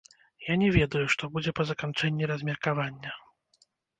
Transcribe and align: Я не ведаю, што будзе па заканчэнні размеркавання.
Я 0.45 0.53
не 0.61 0.69
ведаю, 0.77 1.01
што 1.15 1.29
будзе 1.35 1.51
па 1.59 1.67
заканчэнні 1.71 2.29
размеркавання. 2.33 3.11